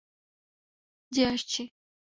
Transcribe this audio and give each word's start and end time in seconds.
জি, 1.11 1.21
আসছি। 1.27 1.61